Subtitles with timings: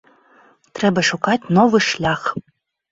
[0.79, 2.21] Трэба шукаць новы шлях.